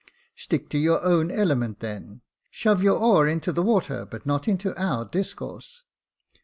[0.35, 4.75] "Stick to your own element then— shove your oar into the water, but not into
[4.75, 5.83] our discourse."